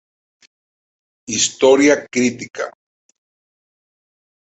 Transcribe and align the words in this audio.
Historia 1.35 1.95
Crítica. 2.11 2.65